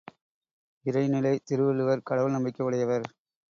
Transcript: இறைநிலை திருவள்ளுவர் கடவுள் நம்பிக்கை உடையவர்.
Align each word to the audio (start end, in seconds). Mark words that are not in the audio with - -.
இறைநிலை 0.85 1.39
திருவள்ளுவர் 1.43 2.03
கடவுள் 2.03 2.31
நம்பிக்கை 2.31 2.65
உடையவர். 2.65 3.07